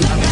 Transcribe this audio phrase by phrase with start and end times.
[0.00, 0.31] todos, la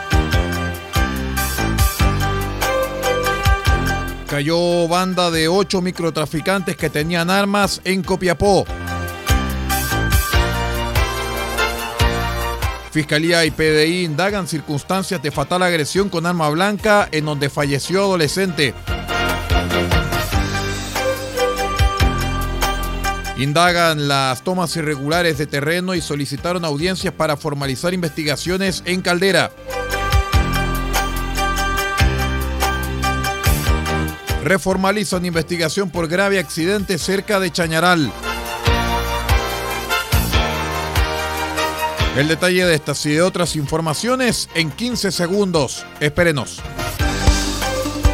[4.31, 8.63] Cayó banda de ocho microtraficantes que tenían armas en Copiapó.
[12.91, 18.73] Fiscalía y PDI indagan circunstancias de fatal agresión con arma blanca en donde falleció adolescente.
[23.35, 29.51] Indagan las tomas irregulares de terreno y solicitaron audiencias para formalizar investigaciones en Caldera.
[34.43, 38.11] Reformalizan investigación por grave accidente cerca de Chañaral.
[42.17, 45.85] El detalle de estas y de otras informaciones en 15 segundos.
[46.01, 46.59] Espérenos.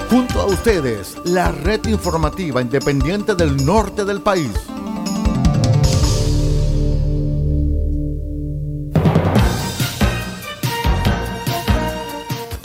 [0.10, 4.52] Junto a ustedes, la red informativa independiente del norte del país.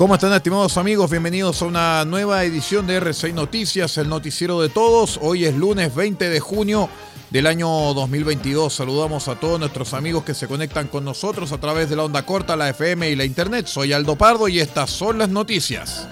[0.03, 1.09] ¿Cómo están estimados amigos?
[1.13, 5.17] Bienvenidos a una nueva edición de R6 Noticias, el noticiero de todos.
[5.23, 6.89] Hoy es lunes 20 de junio
[7.31, 8.75] del año 2022.
[8.75, 12.27] Saludamos a todos nuestros amigos que se conectan con nosotros a través de la onda
[12.27, 13.69] corta, la FM y la Internet.
[13.69, 16.09] Soy Aldo Pardo y estas son las noticias.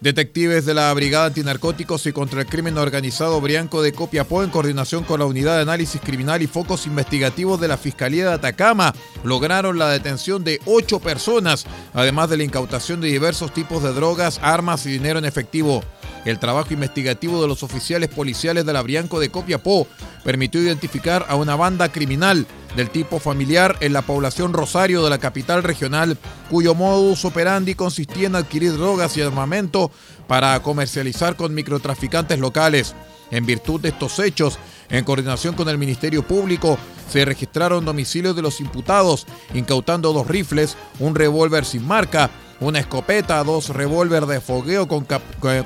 [0.00, 5.02] Detectives de la Brigada Antinarcóticos y contra el Crimen Organizado Brianco de Copiapó, en coordinación
[5.02, 8.94] con la Unidad de Análisis Criminal y Focos Investigativos de la Fiscalía de Atacama,
[9.24, 14.38] lograron la detención de ocho personas, además de la incautación de diversos tipos de drogas,
[14.40, 15.82] armas y dinero en efectivo.
[16.24, 19.88] El trabajo investigativo de los oficiales policiales de la Brianco de Copiapó
[20.22, 25.18] permitió identificar a una banda criminal del tipo familiar en la población Rosario de la
[25.18, 26.18] capital regional,
[26.50, 29.90] cuyo modus operandi consistía en adquirir drogas y armamento
[30.26, 32.94] para comercializar con microtraficantes locales.
[33.30, 34.58] En virtud de estos hechos,
[34.88, 36.78] en coordinación con el Ministerio Público,
[37.10, 42.30] se registraron domicilios de los imputados, incautando dos rifles, un revólver sin marca,
[42.60, 45.06] una escopeta, dos revólver de fogueo con,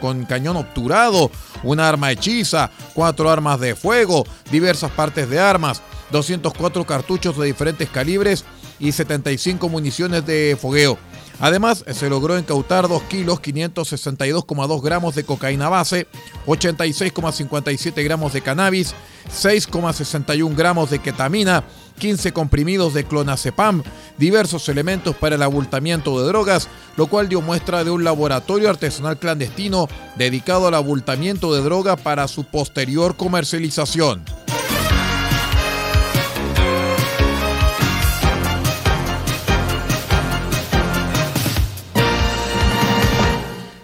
[0.01, 1.31] con, cañón obturado,
[1.63, 7.89] una arma hechiza, cuatro armas de fuego, diversas partes de armas, 204 cartuchos de diferentes
[7.89, 8.45] calibres
[8.79, 10.99] y 75 municiones de fogueo.
[11.41, 16.07] Además, se logró incautar 2 kilos 562,2 gramos de cocaína base,
[16.47, 18.95] 86,57 gramos de cannabis,
[19.29, 21.65] 6,61 gramos de ketamina,
[21.99, 23.83] 15 comprimidos de clonazepam,
[24.19, 29.19] diversos elementos para el abultamiento de drogas, lo cual dio muestra de un laboratorio artesanal
[29.19, 34.42] clandestino dedicado al abultamiento de droga para su posterior comercialización.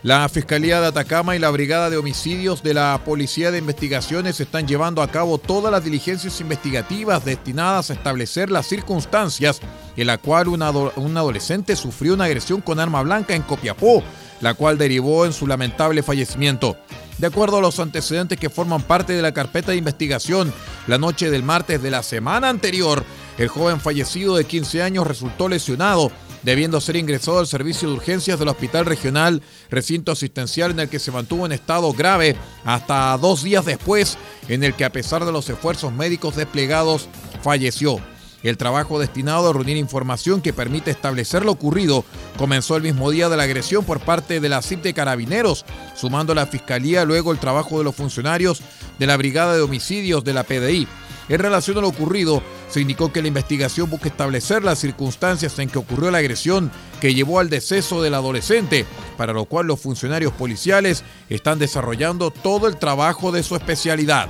[0.08, 4.66] La Fiscalía de Atacama y la Brigada de Homicidios de la Policía de Investigaciones están
[4.66, 9.60] llevando a cabo todas las diligencias investigativas destinadas a establecer las circunstancias
[9.98, 14.02] en la cual un adolescente sufrió una agresión con arma blanca en Copiapó,
[14.40, 16.78] la cual derivó en su lamentable fallecimiento.
[17.18, 20.54] De acuerdo a los antecedentes que forman parte de la carpeta de investigación,
[20.86, 23.04] la noche del martes de la semana anterior,
[23.36, 26.10] el joven fallecido de 15 años resultó lesionado
[26.42, 30.98] debiendo ser ingresado al servicio de urgencias del Hospital Regional, recinto asistencial en el que
[30.98, 34.18] se mantuvo en estado grave hasta dos días después,
[34.48, 37.08] en el que a pesar de los esfuerzos médicos desplegados,
[37.42, 38.00] falleció.
[38.42, 42.04] El trabajo destinado a reunir información que permite establecer lo ocurrido
[42.36, 45.64] comenzó el mismo día de la agresión por parte de la CIP de Carabineros,
[45.96, 48.62] sumando a la Fiscalía luego el trabajo de los funcionarios
[48.98, 50.86] de la Brigada de Homicidios de la PDI.
[51.28, 55.68] En relación a lo ocurrido, se indicó que la investigación busca establecer las circunstancias en
[55.68, 56.70] que ocurrió la agresión
[57.00, 58.86] que llevó al deceso del adolescente,
[59.16, 64.28] para lo cual los funcionarios policiales están desarrollando todo el trabajo de su especialidad.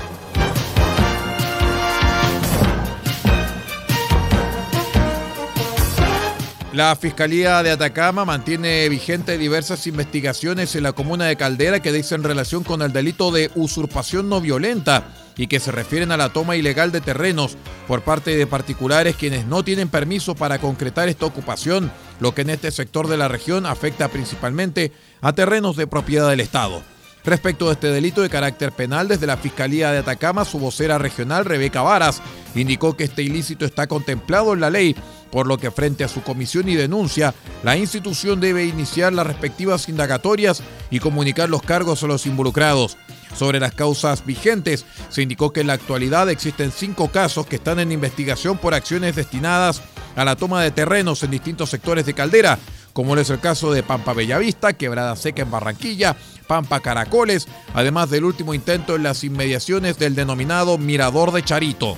[6.79, 12.23] La Fiscalía de Atacama mantiene vigente diversas investigaciones en la comuna de Caldera que dicen
[12.23, 16.55] relación con el delito de usurpación no violenta y que se refieren a la toma
[16.55, 17.57] ilegal de terrenos
[17.89, 21.91] por parte de particulares quienes no tienen permiso para concretar esta ocupación,
[22.21, 26.39] lo que en este sector de la región afecta principalmente a terrenos de propiedad del
[26.39, 26.85] Estado.
[27.29, 31.45] Respecto de este delito de carácter penal, desde la Fiscalía de Atacama, su vocera regional,
[31.45, 32.23] Rebeca Varas,
[32.55, 34.97] indicó que este ilícito está contemplado en la ley
[35.31, 39.91] por lo que frente a su comisión y denuncia, la institución debe iniciar las respectivas
[39.91, 42.97] indagatorias y comunicar los cargos a los involucrados.
[43.37, 47.79] Sobre las causas vigentes, se indicó que en la actualidad existen cinco casos que están
[47.79, 49.83] en investigación por acciones destinadas
[50.17, 52.59] a la toma de terrenos en distintos sectores de Caldera,
[52.95, 56.17] como es el caso de Pampa Bellavista, Quebrada Seca en Barranquilla,
[56.49, 61.97] Pampa Caracoles, además del último intento en las inmediaciones del denominado Mirador de Charito.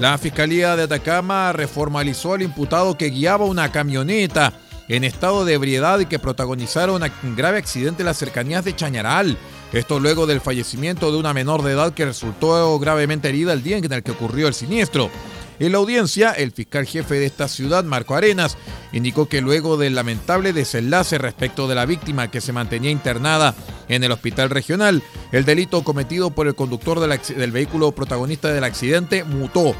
[0.00, 4.52] La Fiscalía de Atacama reformalizó al imputado que guiaba una camioneta
[4.88, 9.36] en estado de ebriedad y que protagonizaron un grave accidente en las cercanías de Chañaral.
[9.72, 13.76] Esto luego del fallecimiento de una menor de edad que resultó gravemente herida el día
[13.76, 15.10] en el que ocurrió el siniestro.
[15.60, 18.56] En la audiencia, el fiscal jefe de esta ciudad, Marco Arenas,
[18.92, 23.54] indicó que luego del lamentable desenlace respecto de la víctima que se mantenía internada
[23.88, 25.02] en el hospital regional,
[25.32, 29.74] el delito cometido por el conductor del, vehículo protagonista del accidente mutó.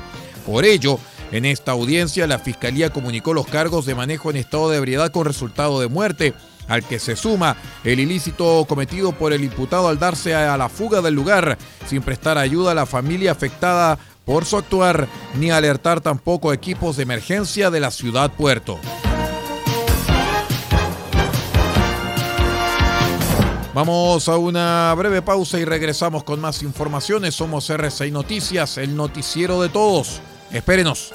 [0.44, 0.98] Por ello,
[1.30, 5.26] en esta audiencia, la Fiscalía comunicó los cargos de manejo en estado de ebriedad con
[5.26, 6.34] resultado de muerte,
[6.66, 11.00] al que se suma el ilícito cometido por el imputado al darse a la fuga
[11.00, 13.98] del lugar sin prestar ayuda a la familia afectada
[14.28, 18.78] por su actuar ni alertar tampoco equipos de emergencia de la ciudad puerto.
[23.72, 27.34] Vamos a una breve pausa y regresamos con más informaciones.
[27.36, 30.20] Somos R6 Noticias, el noticiero de todos.
[30.50, 31.14] Espérenos.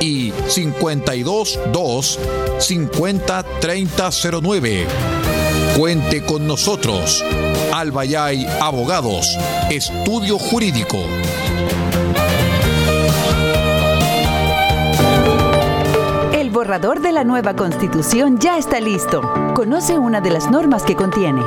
[0.00, 2.18] y 522
[2.58, 4.86] 503009.
[5.76, 7.24] Cuente con nosotros.
[7.72, 9.38] Albayay Abogados,
[9.70, 10.98] Estudio Jurídico.
[16.32, 19.22] El borrador de la nueva constitución ya está listo.
[19.54, 21.42] Conoce una de las normas que contiene.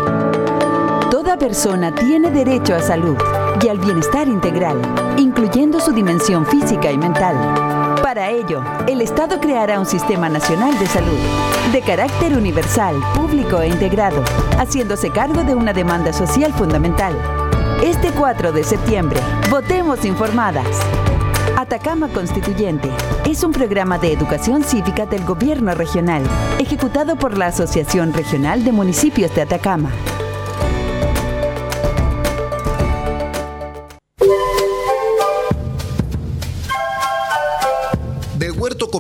[1.12, 3.18] Toda persona tiene derecho a salud
[3.62, 4.78] y al bienestar integral,
[5.18, 7.83] incluyendo su dimensión física y mental.
[8.14, 11.18] Para ello, el Estado creará un sistema nacional de salud,
[11.72, 14.24] de carácter universal, público e integrado,
[14.60, 17.18] haciéndose cargo de una demanda social fundamental.
[17.84, 20.68] Este 4 de septiembre, votemos informadas.
[21.58, 22.92] Atacama Constituyente
[23.26, 26.22] es un programa de educación cívica del gobierno regional,
[26.60, 29.90] ejecutado por la Asociación Regional de Municipios de Atacama.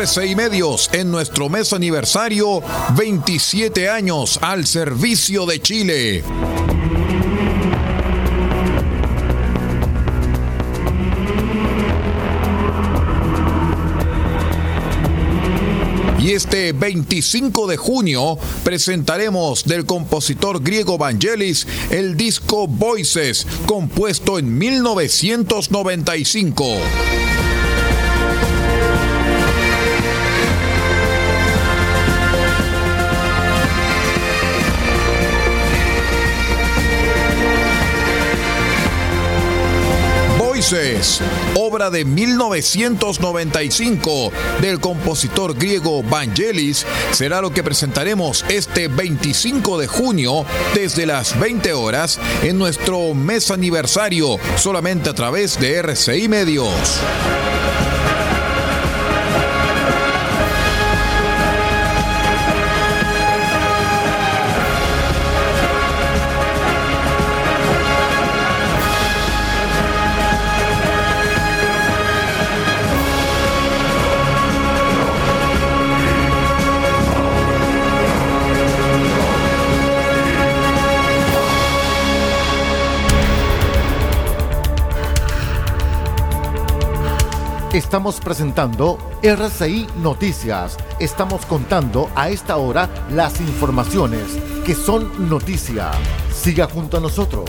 [0.00, 2.62] RCI Medios en nuestro mes aniversario
[2.96, 6.24] 27 años al servicio de Chile.
[16.18, 24.56] Y este 25 de junio presentaremos del compositor griego Vangelis el disco Voices, compuesto en
[24.56, 27.29] 1995.
[41.56, 50.46] Obra de 1995 del compositor griego Vangelis, será lo que presentaremos este 25 de junio
[50.74, 57.00] desde las 20 horas en nuestro mes aniversario, solamente a través de RCI Medios.
[87.72, 90.76] Estamos presentando RCI Noticias.
[90.98, 94.24] Estamos contando a esta hora las informaciones
[94.66, 95.92] que son noticia.
[96.32, 97.48] Siga junto a nosotros.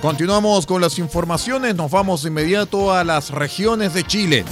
[0.00, 4.44] Continuamos con las informaciones, nos vamos de inmediato a las regiones de Chile.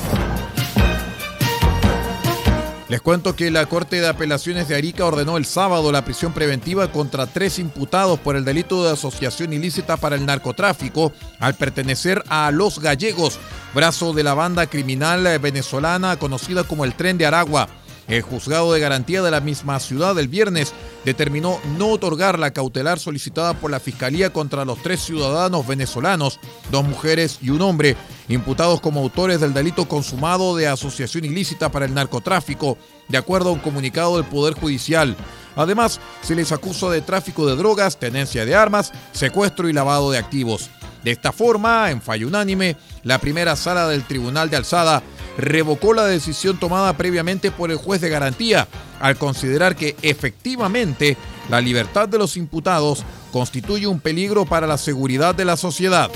[2.92, 6.92] Les cuento que la Corte de Apelaciones de Arica ordenó el sábado la prisión preventiva
[6.92, 12.50] contra tres imputados por el delito de asociación ilícita para el narcotráfico al pertenecer a
[12.50, 13.38] Los Gallegos,
[13.74, 17.66] brazo de la banda criminal venezolana conocida como el Tren de Aragua.
[18.12, 22.98] El juzgado de garantía de la misma ciudad el viernes determinó no otorgar la cautelar
[22.98, 26.38] solicitada por la Fiscalía contra los tres ciudadanos venezolanos,
[26.70, 27.96] dos mujeres y un hombre,
[28.28, 32.76] imputados como autores del delito consumado de asociación ilícita para el narcotráfico,
[33.08, 35.16] de acuerdo a un comunicado del Poder Judicial.
[35.56, 40.18] Además, se les acusa de tráfico de drogas, tenencia de armas, secuestro y lavado de
[40.18, 40.68] activos.
[41.02, 45.02] De esta forma, en fallo unánime, la primera sala del Tribunal de Alzada
[45.36, 48.68] revocó la decisión tomada previamente por el juez de garantía,
[49.00, 51.16] al considerar que efectivamente
[51.48, 56.10] la libertad de los imputados constituye un peligro para la seguridad de la sociedad.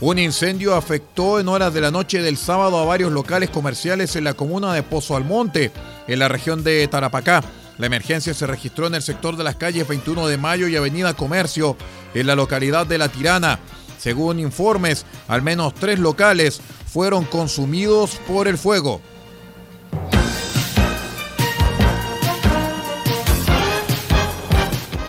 [0.00, 4.24] Un incendio afectó en horas de la noche del sábado a varios locales comerciales en
[4.24, 5.70] la comuna de Pozo Almonte,
[6.08, 7.44] en la región de Tarapacá.
[7.82, 11.14] La emergencia se registró en el sector de las calles 21 de Mayo y Avenida
[11.14, 11.76] Comercio,
[12.14, 13.58] en la localidad de La Tirana.
[13.98, 19.00] Según informes, al menos tres locales fueron consumidos por el fuego.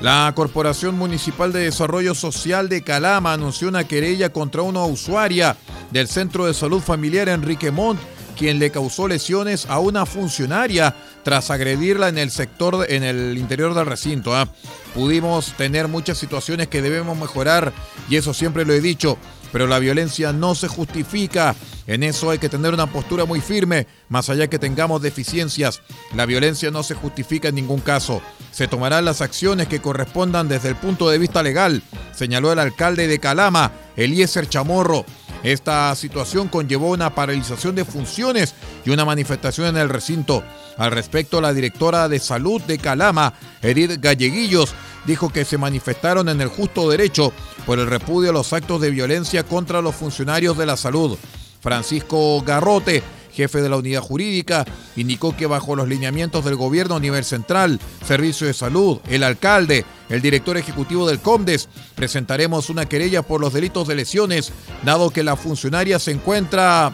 [0.02, 5.58] La Corporación Municipal de Desarrollo Social de Calama anunció una querella contra una usuaria
[5.92, 8.02] del Centro de Salud Familiar Enrique Montt
[8.34, 13.74] quien le causó lesiones a una funcionaria tras agredirla en el sector, en el interior
[13.74, 14.36] del recinto.
[14.36, 14.48] ¿ah?
[14.94, 17.74] Pudimos tener muchas situaciones que debemos mejorar
[18.10, 19.18] y eso siempre lo he dicho,
[19.54, 21.56] pero la violencia no se justifica.
[21.86, 25.84] En eso hay que tener una postura muy firme, más allá que tengamos deficiencias.
[26.16, 28.22] La violencia no se justifica en ningún caso.
[28.52, 31.84] Se tomarán las acciones que correspondan desde el punto de vista legal,
[32.16, 35.06] señaló el alcalde de Calama, Eliezer Chamorro.
[35.44, 38.56] Esta situación conllevó una paralización de funciones
[38.86, 40.44] y una manifestación en el recinto.
[40.78, 44.74] Al respecto, la directora de salud de Calama, Edith Galleguillos,
[45.06, 47.34] dijo que se manifestaron en el justo derecho
[47.66, 51.18] por el repudio a los actos de violencia contra los funcionarios de la salud.
[51.62, 54.66] Francisco Garrote, jefe de la unidad jurídica,
[54.96, 59.86] indicó que bajo los lineamientos del gobierno a nivel central, Servicio de Salud, el alcalde,
[60.10, 64.52] el director ejecutivo del COMDES, presentaremos una querella por los delitos de lesiones,
[64.84, 66.94] dado que la funcionaria se encuentra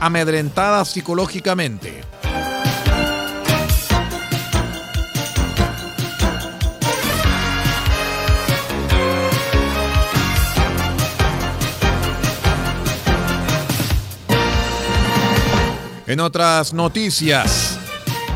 [0.00, 2.02] amedrentada psicológicamente.
[16.08, 17.78] En otras noticias,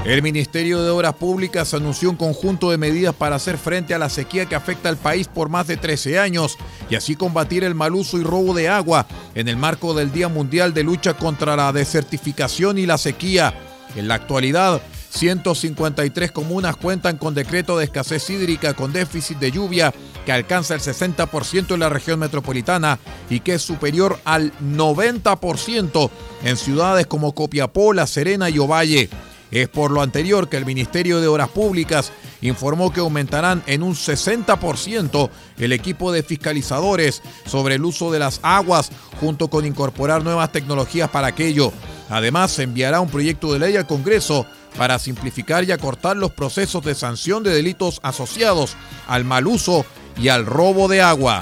[0.05, 4.11] el Ministerio de Obras Públicas anunció un conjunto de medidas para hacer frente a la
[4.11, 6.59] sequía que afecta al país por más de 13 años
[6.91, 10.29] y así combatir el mal uso y robo de agua en el marco del Día
[10.29, 13.55] Mundial de Lucha contra la Desertificación y la Sequía.
[13.97, 19.95] En la actualidad, 153 comunas cuentan con decreto de escasez hídrica con déficit de lluvia
[20.25, 22.99] que alcanza el 60% en la región metropolitana
[23.29, 26.11] y que es superior al 90%
[26.45, 29.09] en ciudades como Copiapó, La Serena y Ovalle.
[29.53, 32.11] Es por lo anterior que el Ministerio de Obras Públicas
[32.41, 38.41] informó que aumentarán en un 60% el equipo de fiscalizadores sobre el uso de las
[38.43, 41.71] aguas, junto con incorporar nuevas tecnologías para aquello.
[42.09, 46.83] Además, se enviará un proyecto de ley al Congreso para simplificar y acortar los procesos
[46.83, 48.75] de sanción de delitos asociados
[49.07, 49.85] al mal uso
[50.17, 51.41] y al robo de agua.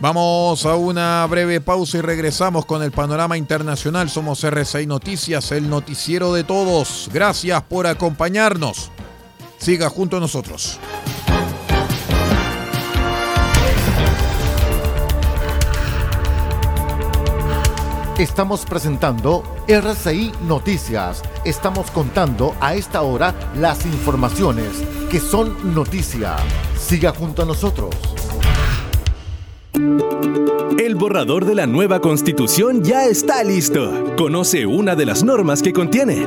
[0.00, 4.08] Vamos a una breve pausa y regresamos con el panorama internacional.
[4.08, 7.10] Somos R6 Noticias, el noticiero de todos.
[7.12, 8.92] Gracias por acompañarnos.
[9.58, 10.78] Siga junto a nosotros.
[18.18, 21.22] Estamos presentando RCI Noticias.
[21.48, 26.36] Estamos contando a esta hora las informaciones que son noticia.
[26.78, 27.88] Siga junto a nosotros.
[30.78, 34.14] El borrador de la nueva constitución ya está listo.
[34.18, 36.26] Conoce una de las normas que contiene.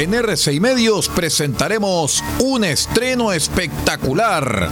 [0.00, 4.70] En RCI Medios presentaremos un estreno espectacular.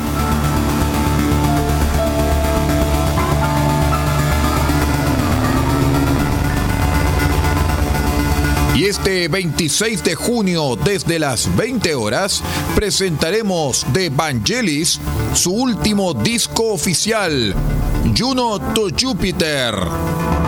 [8.75, 12.43] Y este 26 de junio, desde las 20 horas,
[12.75, 14.99] presentaremos de Vangelis
[15.35, 17.55] su último disco oficial,
[18.17, 20.48] Juno to Jupiter.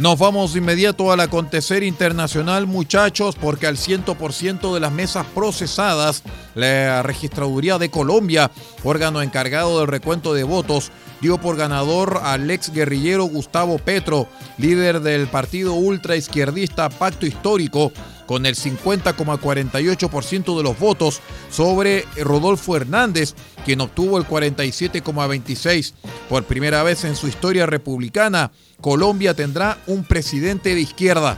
[0.00, 6.22] Nos vamos de inmediato al acontecer internacional, muchachos, porque al 100% de las mesas procesadas,
[6.54, 8.50] la Registraduría de Colombia,
[8.82, 15.00] órgano encargado del recuento de votos, dio por ganador al ex guerrillero Gustavo Petro, líder
[15.00, 17.92] del partido ultraizquierdista Pacto Histórico,
[18.24, 25.92] con el 50,48% de los votos sobre Rodolfo Hernández, quien obtuvo el 47,26%.
[26.28, 31.36] Por primera vez en su historia republicana, Colombia tendrá un presidente de izquierda.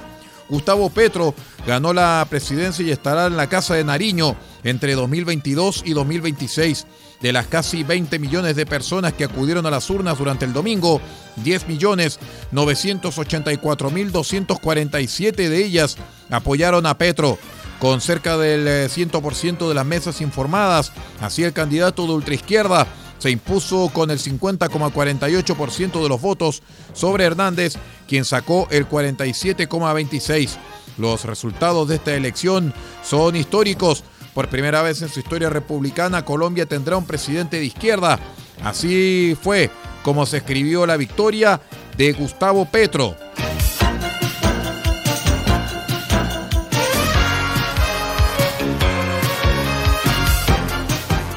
[0.48, 1.34] Gustavo Petro
[1.66, 6.86] ganó la presidencia y estará en la Casa de Nariño entre 2022 y 2026.
[7.22, 11.00] De las casi 20 millones de personas que acudieron a las urnas durante el domingo,
[11.36, 12.18] 10 millones
[12.50, 15.96] 984 mil 247 de ellas
[16.30, 17.38] apoyaron a Petro.
[17.82, 22.86] Con cerca del 100% eh, de las mesas informadas, así el candidato de ultraizquierda
[23.18, 27.74] se impuso con el 50,48% de los votos sobre Hernández,
[28.06, 30.50] quien sacó el 47,26%.
[30.96, 34.04] Los resultados de esta elección son históricos.
[34.32, 38.20] Por primera vez en su historia republicana, Colombia tendrá un presidente de izquierda.
[38.62, 39.72] Así fue
[40.04, 41.60] como se escribió la victoria
[41.96, 43.16] de Gustavo Petro.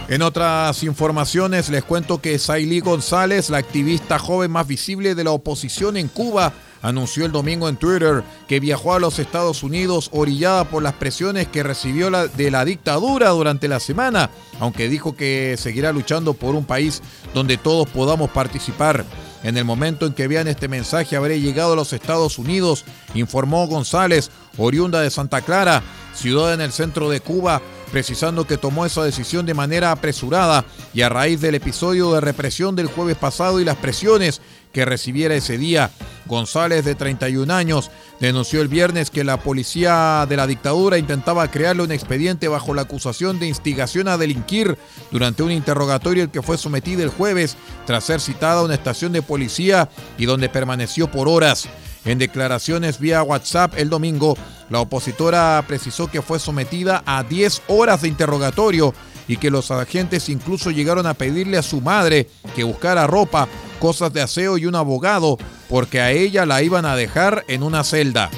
[0.08, 5.32] En otras informaciones les cuento que Sailí González, la activista joven más visible de la
[5.32, 10.66] oposición en Cuba, anunció el domingo en Twitter que viajó a los Estados Unidos orillada
[10.66, 15.92] por las presiones que recibió de la dictadura durante la semana, aunque dijo que seguirá
[15.92, 17.02] luchando por un país
[17.34, 19.06] donde todos podamos participar.
[19.42, 23.66] En el momento en que vean este mensaje habré llegado a los Estados Unidos, informó
[23.66, 25.82] González, oriunda de Santa Clara,
[26.14, 31.02] ciudad en el centro de Cuba, precisando que tomó esa decisión de manera apresurada y
[31.02, 34.42] a raíz del episodio de represión del jueves pasado y las presiones
[34.74, 35.92] que recibiera ese día.
[36.26, 41.84] González, de 31 años, denunció el viernes que la policía de la dictadura intentaba crearle
[41.84, 44.78] un expediente bajo la acusación de instigación a delinquir
[45.12, 49.14] durante un interrogatorio al que fue sometida el jueves tras ser citada a una estación
[49.14, 51.70] de policía y donde permaneció por horas.
[52.06, 54.38] En declaraciones vía WhatsApp el domingo,
[54.70, 58.94] la opositora precisó que fue sometida a 10 horas de interrogatorio
[59.28, 63.48] y que los agentes incluso llegaron a pedirle a su madre que buscara ropa,
[63.80, 67.84] cosas de aseo y un abogado porque a ella la iban a dejar en una
[67.84, 68.30] celda.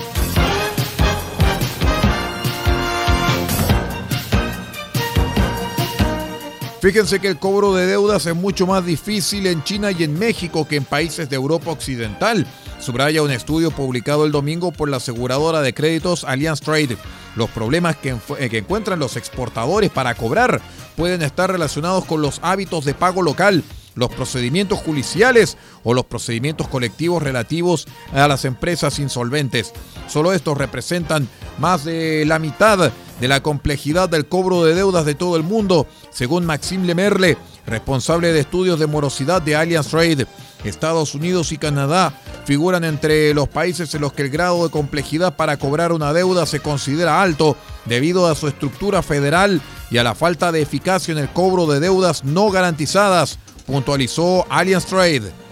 [6.82, 10.66] Fíjense que el cobro de deudas es mucho más difícil en China y en México
[10.66, 12.48] que en países de Europa Occidental
[12.88, 16.96] subraya un estudio publicado el domingo por la aseguradora de créditos Allianz Trade.
[17.36, 20.62] Los problemas que, eh, que, encuentran los exportadores para cobrar
[20.96, 26.70] pueden estar relacionados con los hábitos de pago local, los procedimientos judiciales o los procedimientos
[26.70, 29.74] colectivos relativos a las empresas insolventes.
[30.08, 31.28] Solo estos representan
[31.60, 35.88] más de la mitad de la complejidad del cobro de deudas de todo el mundo,
[36.10, 40.26] según Maxime Lemerle, responsable de estudios de morosidad de Allianz Trade.
[40.64, 42.14] Estados Unidos y Canadá
[42.46, 46.46] figuran entre los países en los que el grado de complejidad para cobrar una deuda
[46.46, 51.18] se considera alto debido a su estructura federal y a la falta de eficacia en
[51.18, 55.47] el cobro de deudas no garantizadas, puntualizó Allianz Trade.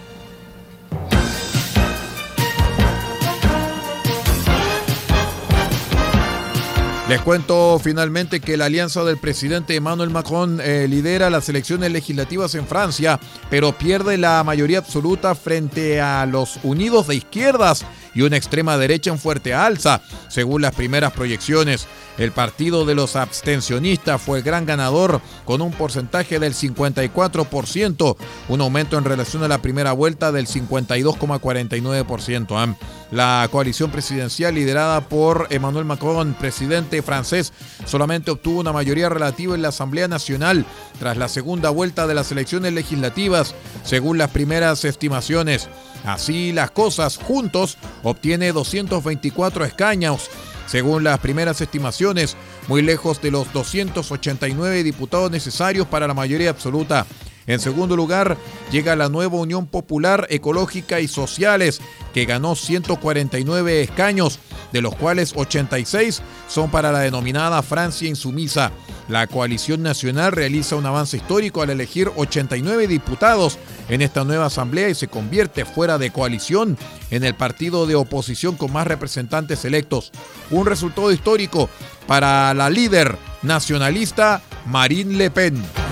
[7.07, 12.55] Les cuento finalmente que la alianza del presidente Emmanuel Macron eh, lidera las elecciones legislativas
[12.55, 13.19] en Francia,
[13.51, 19.11] pero pierde la mayoría absoluta frente a los unidos de izquierdas y una extrema derecha
[19.11, 21.87] en fuerte alza, según las primeras proyecciones.
[22.17, 28.15] El partido de los abstencionistas fue gran ganador con un porcentaje del 54%,
[28.47, 32.77] un aumento en relación a la primera vuelta del 52,49%.
[33.11, 37.51] La coalición presidencial liderada por Emmanuel Macron, presidente francés,
[37.85, 40.65] solamente obtuvo una mayoría relativa en la Asamblea Nacional
[40.99, 45.69] tras la segunda vuelta de las elecciones legislativas, según las primeras estimaciones.
[46.05, 50.29] Así las cosas, juntos obtiene 224 escaños
[50.65, 52.35] según las primeras estimaciones,
[52.67, 57.05] muy lejos de los 289 diputados necesarios para la mayoría absoluta.
[57.47, 58.37] En segundo lugar,
[58.71, 61.79] llega la nueva Unión Popular Ecológica y Sociales,
[62.13, 64.39] que ganó 149 escaños,
[64.71, 68.71] de los cuales 86 son para la denominada Francia insumisa.
[69.07, 74.89] La coalición nacional realiza un avance histórico al elegir 89 diputados en esta nueva asamblea
[74.89, 76.77] y se convierte fuera de coalición
[77.11, 80.11] en el partido de oposición con más representantes electos.
[80.49, 81.69] Un resultado histórico
[82.07, 85.84] para la líder nacionalista Marine Le Pen.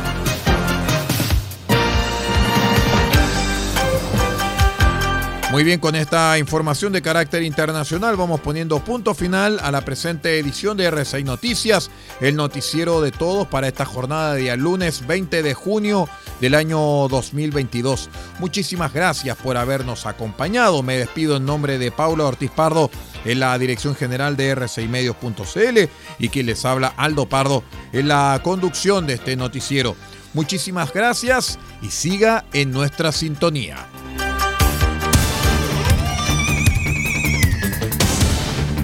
[5.54, 10.40] Muy bien, con esta información de carácter internacional vamos poniendo punto final a la presente
[10.40, 15.44] edición de R6 Noticias, el noticiero de todos para esta jornada de día lunes 20
[15.44, 16.10] de junio
[16.42, 18.10] del año 2022.
[18.40, 20.82] Muchísimas gracias por habernos acompañado.
[20.82, 22.90] Me despido en nombre de Paula Ortiz Pardo
[23.24, 25.88] en la dirección general de r6medios.cl
[26.18, 29.96] y quien les habla Aldo Pardo en la conducción de este noticiero.
[30.34, 33.93] Muchísimas gracias y siga en nuestra sintonía.